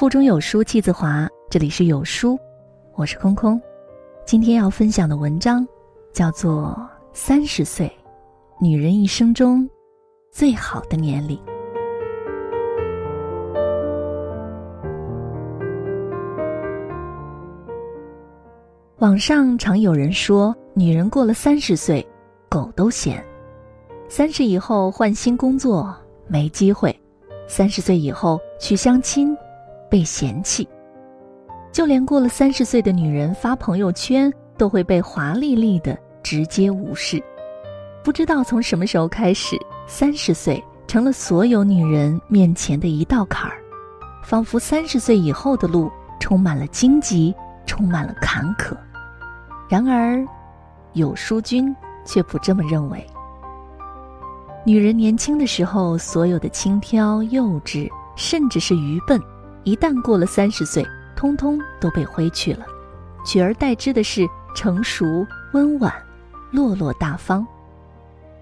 [0.00, 2.38] 腹中有书气自华，这里是有书，
[2.94, 3.60] 我是空空。
[4.24, 5.68] 今天要分享的文章
[6.10, 6.74] 叫做
[7.12, 7.92] 《三十岁，
[8.58, 9.68] 女人一生中
[10.30, 11.36] 最好的年龄》。
[19.00, 22.08] 网上常有人说，女人过了三十岁，
[22.48, 23.22] 狗都嫌。
[24.08, 25.94] 三十以后换新工作
[26.26, 26.98] 没机会，
[27.46, 29.36] 三十岁以后去相亲。
[29.90, 30.68] 被嫌弃，
[31.72, 37.22] 就连过了三十岁的女人发朋友圈都会被华丽丽的直接无视。
[38.02, 43.58] 不知道从什么时候开始，三十岁成了所有女人面前的一道坎儿，
[44.24, 47.34] 仿佛三十岁以后的路充满了荆棘，
[47.66, 48.74] 充满了坎坷。
[49.68, 50.24] 然而，
[50.94, 53.06] 有书君却不这么认为。
[54.64, 59.20] 女人年轻的时候，所有的轻佻、幼稚，甚至是愚笨。
[59.64, 62.64] 一旦过了三十岁，通通都被挥去了，
[63.24, 65.92] 取而代之的是成熟、温婉、
[66.50, 67.46] 落落大方。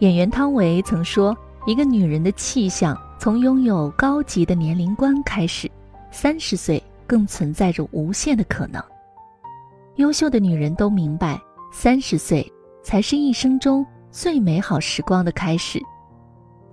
[0.00, 5.70] 演员汤唯曾说：“一个女人的气象，从拥有高级的年龄观开始，
[6.10, 8.82] 三十岁更存在着无限的可能。”
[9.96, 11.40] 优秀的女人都明白，
[11.72, 12.46] 三十岁
[12.82, 15.80] 才是一生中最美好时光的开始。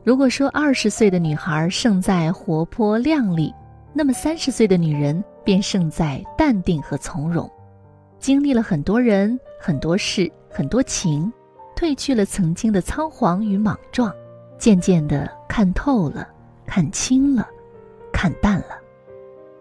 [0.03, 3.53] 如果说二十岁的女孩胜在活泼靓丽，
[3.95, 7.49] 那么，三十岁的女人便胜在淡定和从容，
[8.17, 11.31] 经历了很多人、很多事、很多情，
[11.75, 14.11] 褪去了曾经的仓皇与莽撞，
[14.57, 16.27] 渐渐的看透了、
[16.65, 17.47] 看清了、
[18.11, 18.79] 看淡了。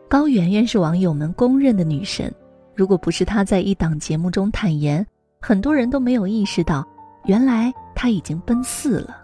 [0.08, 2.32] 高圆圆是网友们公认的女神，
[2.74, 5.06] 如果不是她在一档节目中坦言，
[5.42, 6.86] 很多人都没有意识到，
[7.26, 9.18] 原来她已经奔四了。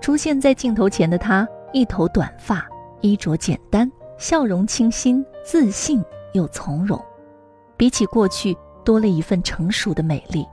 [0.00, 2.66] 出现在镜头前的她，一头短发，
[3.00, 3.90] 衣着简单。
[4.18, 7.00] 笑容清新、自信又从容，
[7.76, 10.46] 比起过去多了一份成熟的美丽。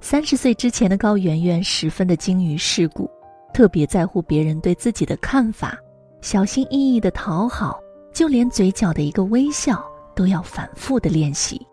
[0.00, 3.08] 三十岁之前的高圆圆十分的精于世故，
[3.54, 5.78] 特别在乎别人对自己的看法，
[6.20, 7.78] 小心翼翼的讨好，
[8.12, 9.84] 就连嘴角的一个微笑
[10.14, 11.64] 都要反复的练习。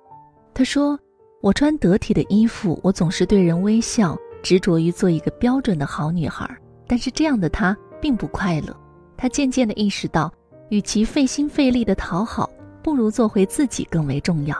[0.53, 0.98] 她说
[1.42, 6.48] ：“我穿得体的衣服，我总是对人微笑，执着于做一个标准的好女孩。
[6.86, 8.76] 但是这样的她并不快乐。
[9.18, 10.32] 她渐渐的意识到。”
[10.73, 12.50] 与其费心费力的讨好，
[12.81, 14.57] 不如做回自己更为重要。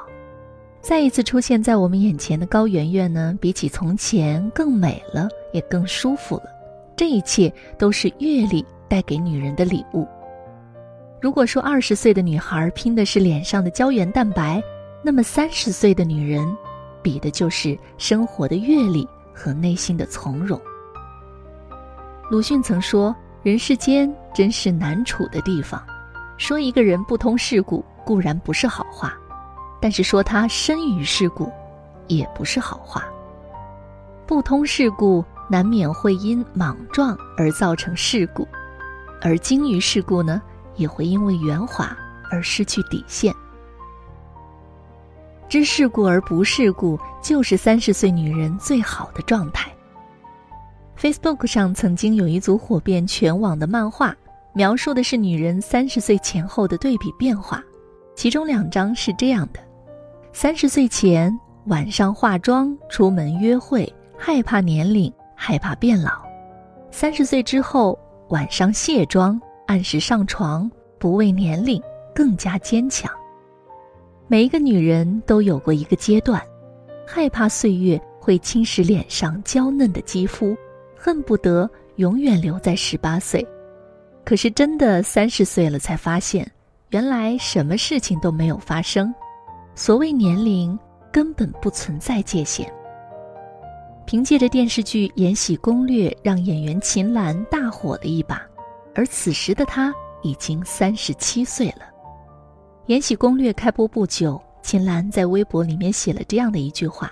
[0.80, 6.44] 再一次出现在我们眼前的高圆圆呢，比起从前更美了，也更舒服了。
[6.96, 10.08] 这一切都是阅历带给女人的礼物。
[11.20, 14.62] 如果说二十岁的女孩拼的是脸上的胶原蛋白，
[15.02, 16.48] 那么三十岁的女人，
[17.02, 20.62] 比的就是生活的阅历和内心的从容。
[22.30, 25.84] 鲁迅曾说：“人世间真是难处的地方。”
[26.44, 29.18] 说一个人不通世故固然不是好话，
[29.80, 31.50] 但是说他深于世故，
[32.08, 33.06] 也不是好话。
[34.28, 38.46] 不通世故难免会因莽撞而造成事故，
[39.22, 40.42] 而精于世故呢，
[40.76, 41.98] 也会因为圆滑
[42.30, 43.34] 而失去底线。
[45.48, 49.72] 知世故而不世故，就是三十岁女人最好的状态。
[51.00, 54.14] Facebook 上曾经有一组火遍全网的漫画。
[54.56, 57.64] 描述的是女人三十岁前后的对比变化，
[58.16, 59.60] 其中两张是这样的：
[60.32, 66.12] 三十岁前晚上化妆出门约会，害怕年龄，害怕变老；
[66.92, 67.98] 三十岁之后
[68.30, 70.70] 晚上卸妆，按时上床，
[71.00, 71.82] 不畏年龄，
[72.14, 73.12] 更加坚强。
[74.28, 76.40] 每一个女人都有过一个阶段，
[77.08, 80.56] 害怕岁月会侵蚀脸上娇嫩的肌肤，
[80.96, 83.44] 恨不得永远留在十八岁。
[84.26, 86.50] 可是真的三十岁了，才发现，
[86.90, 89.14] 原来什么事情都没有发生。
[89.76, 90.78] 所谓年龄，
[91.12, 92.72] 根本不存在界限。
[94.06, 98.42] 凭借着电视剧《延禧攻略》，让演员秦岚大火了一把，
[98.94, 101.82] 而此时的她已经三十七岁了。
[102.88, 107.12] 《延禧攻略》开播不久，秦岚在微博里面写了这样的一句话：“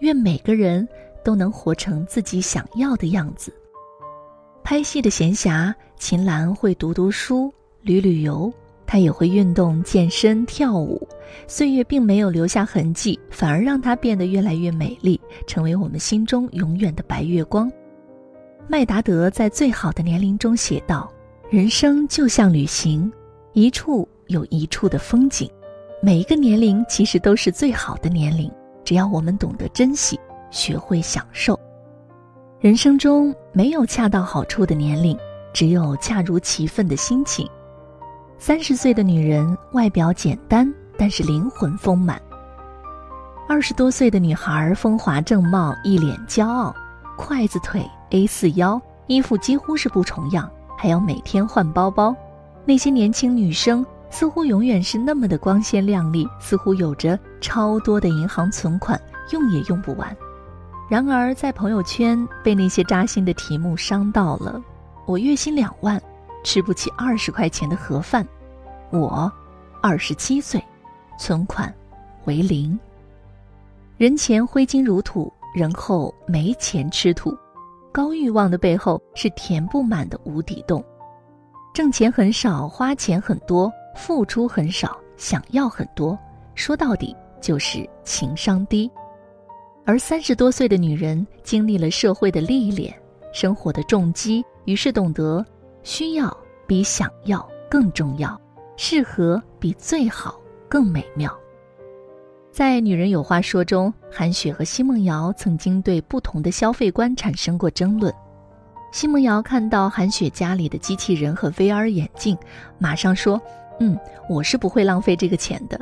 [0.00, 0.86] 愿每个人
[1.24, 3.52] 都能活成自己想要的样子。”
[4.64, 7.52] 拍戏的闲暇，秦岚会读读书、
[7.82, 8.52] 旅旅游，
[8.86, 11.06] 她也会运动、健身、跳舞。
[11.46, 17.70] 岁月并没有留下痕迹，反而让她变得越来越美丽，成为我们心中永远的白月光。
[18.68, 21.12] 麦达德在《最好的年龄》中写道
[21.50, 23.10] ：“人生就像旅行，
[23.52, 25.50] 一处有一处的风景。
[26.00, 28.50] 每一个年龄其实都是最好的年龄，
[28.84, 30.18] 只要我们懂得珍惜，
[30.50, 31.58] 学会享受。”
[32.60, 35.16] 人生中没有恰到好处的年龄，
[35.52, 37.48] 只有恰如其分的心情。
[38.38, 42.20] 三十岁的女人外表简单，但是灵魂丰满。
[43.48, 46.74] 二十多岁的女孩风华正茂，一脸骄傲，
[47.16, 52.14] 筷子腿 A 四腰，衣服几乎是不重样，还要每天换包包。
[52.64, 59.00] 那些年轻女生似乎永远是那么的光鲜亮丽，似乎有着超多的银行存款，
[59.32, 60.14] 用也用不完。
[60.88, 64.62] 然而，在朋友圈被那些扎心的题目伤到了。
[65.08, 65.98] 我月薪两万，
[66.44, 68.28] 吃不起二十块钱的盒饭。
[68.90, 69.32] 我
[69.80, 70.62] 二十七岁，
[71.18, 71.74] 存款
[72.26, 72.78] 为零。
[73.96, 77.34] 人前挥金如土，人后没钱吃土。
[77.90, 80.84] 高欲望的背后是填不满的无底洞。
[81.72, 86.18] 挣钱很少，花钱很多，付出很少，想要很多。
[86.54, 88.90] 说到底，就是情商低。
[89.86, 92.94] 而三十多岁的女人经历了社会的历练，
[93.32, 95.42] 生活的重击，于是懂得
[95.82, 96.36] 需要
[96.66, 98.38] 比想要更重要，
[98.76, 100.38] 适合比最好
[100.68, 101.34] 更美妙。
[102.52, 108.12] 在《女人有话说》中，韩雪和奚梦瑶曾经对不同的消费观产生过争论。
[108.92, 112.36] 奚梦瑶看到韩雪家里的机器人和 VR 眼镜，
[112.76, 113.40] 马上说
[113.80, 113.98] ：“嗯，
[114.28, 115.80] 我是不会浪费这个钱的。”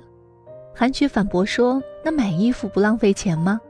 [0.73, 3.61] 韩雪反驳说：“那买衣服不浪费钱吗？”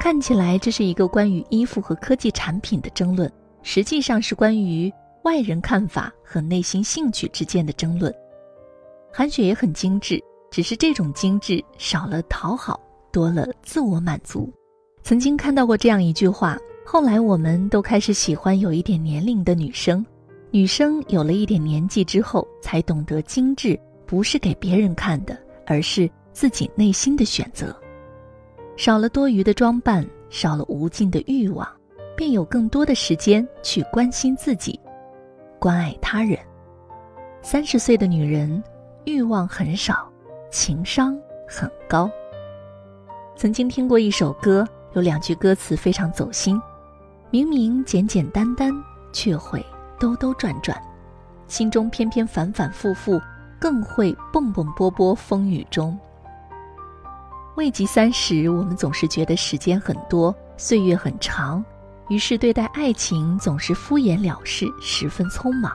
[0.00, 4.92] 看起来这是一个关于衣服和科技产品的争论，实际上是关于
[5.22, 8.12] 外人看法和内心兴趣之间的争论。
[9.12, 12.80] 韩雪也很精致，只是这种精致少了讨好，
[13.12, 14.52] 多了自我满足。
[15.02, 20.04] 曾经看到过这样一句话：后来我们都开始喜欢有一点年龄的女生，
[20.50, 25.36] 女生有了一点年纪之后，才懂得精致不是给别人看的，
[25.66, 27.76] 而是自己内心的选择。
[28.76, 31.68] 少了多余的装扮，少了无尽的欲望，
[32.16, 34.78] 便有更多的时间去关心自己，
[35.58, 36.38] 关爱他人。
[37.40, 38.62] 三十岁的女人，
[39.04, 40.08] 欲望很少，
[40.50, 41.18] 情商
[41.48, 42.10] 很高。
[43.34, 46.60] 曾经听过一首歌，有两句歌词非常走心：
[47.30, 48.72] 明明简简单单，
[49.12, 49.64] 却会
[49.98, 50.76] 兜兜转转；
[51.48, 53.20] 心中偏偏反反复复，
[53.58, 55.98] 更会蹦蹦波波风雨中。
[57.56, 61.64] 未及三十，我们总是觉得时间很多，岁月很长，
[62.12, 65.74] 于是对待爱情总是敷衍了事，十分匆忙。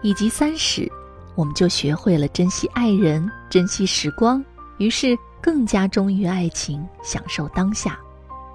[0.00, 0.90] 以及三十，
[1.34, 4.42] 我们就学会了珍惜爱人，珍惜时光，
[4.78, 8.00] 于是更加忠于爱情，享受当下。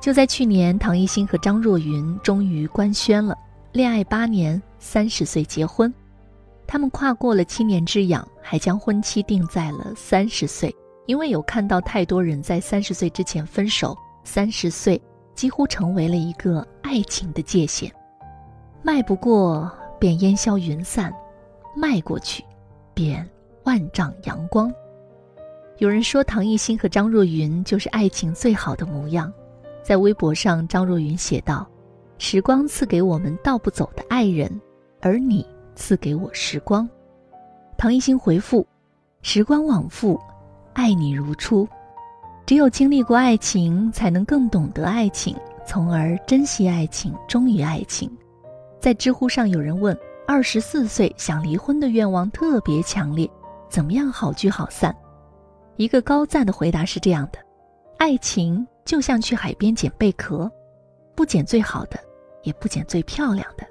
[0.01, 3.37] 就在去年，唐艺昕和张若昀终于官宣了，
[3.73, 5.93] 恋爱八年，三十岁结婚。
[6.65, 10.75] 他们跨过了七年之痒，还将婚期定在了三十岁。
[11.05, 14.99] 因为有看到太多人在三十岁之前分手，三十岁
[15.35, 17.91] 几乎成为了一个爱情的界限，
[18.81, 21.13] 迈不过便烟消云散，
[21.75, 22.43] 迈过去，
[22.93, 23.27] 便
[23.63, 24.73] 万丈阳光。
[25.77, 29.31] 有人说唐艺昕和张若昀就是爱情最好的模样，
[29.83, 31.67] 在微博上，张若昀写道
[32.19, 34.61] ：“时光赐给我们倒不走的爱人，
[35.01, 35.45] 而你
[35.75, 36.87] 赐给我时光。”
[37.77, 38.65] 唐艺昕回复
[39.23, 40.19] ：“时光往复。”
[40.73, 41.67] 爱你如初，
[42.53, 45.35] 只有经历过爱情，才能更懂得爱情，
[45.65, 48.07] 从而珍惜爱情，忠于爱情。
[48.79, 49.97] 在知乎上有人问：
[50.27, 53.27] 二十四岁想离婚的愿望特别强烈，
[53.71, 54.95] 怎么样好聚好散？
[55.77, 57.39] 一个高赞的回答是这样的：
[57.97, 60.47] 爱情就像去海边捡贝壳，
[61.15, 61.99] 不捡最好的，
[62.43, 63.65] 也不捡最漂亮的，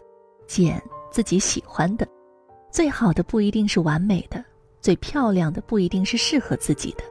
[0.49, 2.05] 捡自己喜欢的。
[2.73, 4.45] 最好的不一定是完美的。
[4.81, 7.05] 最漂亮的不一定是适合自己的，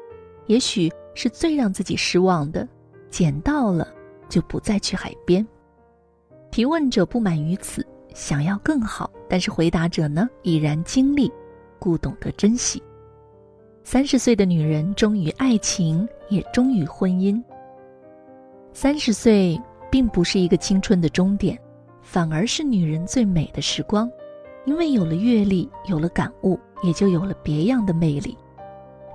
[0.48, 2.68] 也许是最让自己失望的。
[3.10, 3.88] 捡到了
[4.30, 5.46] 就不再去海边。
[6.50, 11.30] 提问者不满于此，想要更好，但是回答者呢已然经历，
[11.78, 12.82] 故懂得珍惜。
[13.84, 17.44] 三十岁的女人忠于爱情，也忠于婚姻。
[18.72, 21.60] 三十岁并不是一个青春的终点，
[22.02, 24.10] 反而是女人最美的时光。
[24.66, 28.38] 因为有了阅历，有了感悟，也就有了别样的魅力。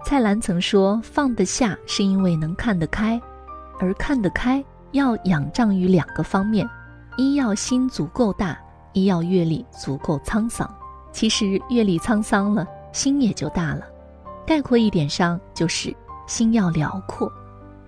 [0.08, 3.20] 蔡澜曾说：“放得下是因为能看得开，
[3.80, 6.64] 而看得开要仰仗于两个方面：
[7.16, 8.56] 一要心足够大，
[8.92, 10.72] 一要阅历足够沧桑。
[11.10, 13.80] 其实阅历沧桑了，心也就大了。
[14.46, 15.92] 概括一点上，就是
[16.28, 17.28] 心要辽阔，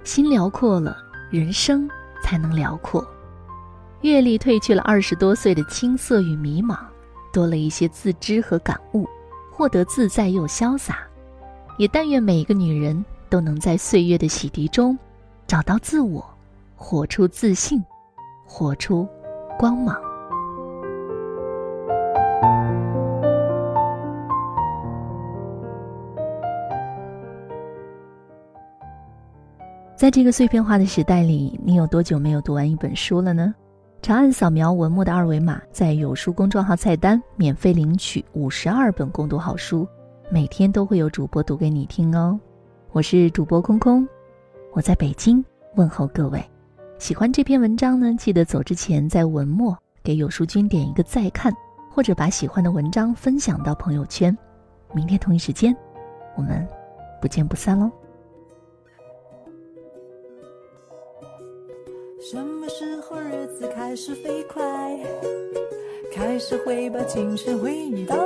[0.02, 0.96] 心辽阔了，
[1.30, 1.88] 人生
[2.20, 3.06] 才能辽阔。
[4.00, 6.76] 阅历褪去了二十多岁的青涩与迷茫。”
[7.32, 9.08] 多了一些自知和感悟，
[9.52, 10.98] 获得自在又潇洒。
[11.78, 14.98] 也但愿每一个女人都能在岁月的洗涤中
[15.46, 16.24] 找到自我
[16.74, 17.82] 活出自信
[18.44, 19.08] 活出
[19.56, 19.96] 光芒。
[29.96, 33.54] 在这个碎片化的时代里你有多久没有读完一本书了呢？
[34.02, 39.86] 长按扫描文末的二维码在有书公众号菜单免费领取五十二本共读好书
[40.30, 42.38] 每天都会有主播读给你听哦。
[42.92, 44.06] 我是主播空空，
[44.72, 45.42] 我在北京
[45.74, 46.44] 问候各位。
[46.98, 51.50] 喜欢这篇文章呢，记得走之前在文末给有书君点一个再看，
[51.90, 54.36] 或者把喜欢的文章分享到朋友圈。
[54.92, 55.74] 明天同一时间，
[56.36, 56.66] 我们
[57.22, 57.90] 不见不散喽。
[62.20, 64.60] 什么时候日子开始飞快？
[66.12, 68.16] 开始会把青春回忆倒，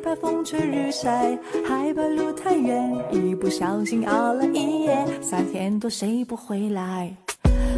[0.00, 7.14] 怕风吹日晒，害怕路太远，一不小心熬了一夜，三天多谁不回来？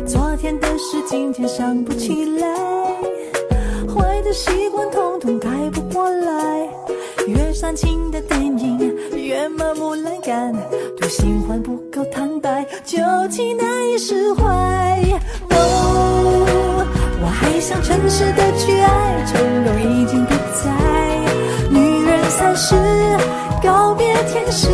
[0.07, 2.47] 昨天的事今天想不起来，
[3.89, 6.69] 坏的习惯统统改不过来，
[7.27, 10.55] 越煽情的电影越麻木懒感，
[10.97, 12.99] 对新欢不够坦白，旧
[13.31, 14.45] 情难以释怀。
[15.51, 16.87] 哦，
[17.21, 21.12] 我还想诚实的去爱，承诺已经不在。
[22.43, 22.75] 女人三十，
[23.63, 24.69] 告别天使，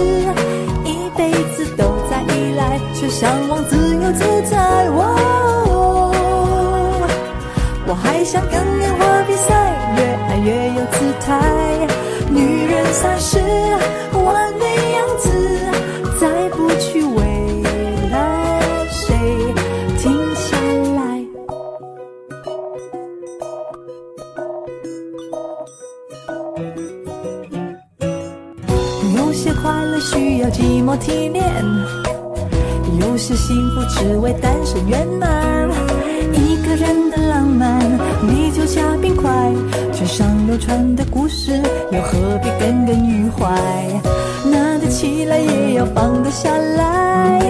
[0.85, 4.57] 一辈子都在依赖，却向往自由自在。
[4.89, 6.11] 哦，
[7.87, 8.65] 我还想跟
[39.99, 43.51] 纸上流传的故事，又何必耿耿于怀？
[44.49, 47.43] 拿得起来也要放得下来，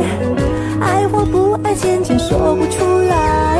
[0.80, 3.58] 爱或不爱，渐渐说不出来。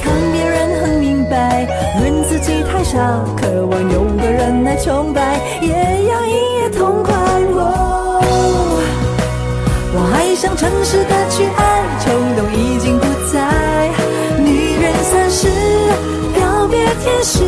[0.00, 1.68] 看别人很明白，
[2.00, 5.68] 论自己太傻，渴望有个人来崇拜，也
[6.08, 7.12] 要一夜痛快。
[7.14, 8.22] 哦，
[9.94, 11.81] 我还想诚实的去爱，
[17.24, 17.44] 是，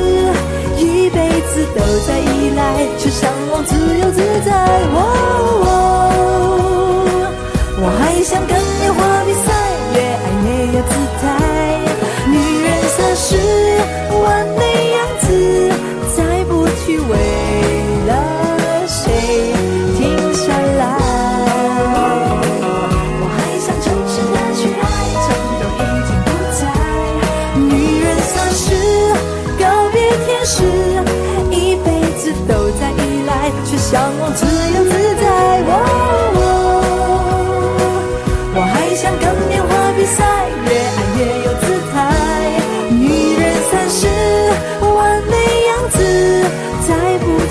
[0.79, 5.64] 一辈子都在依赖，却向往自由自在。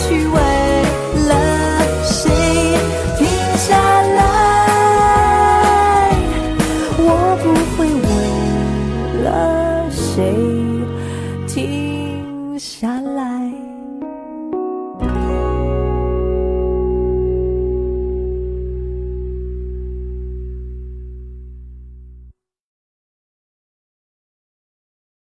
[0.04, 0.63] 虚伪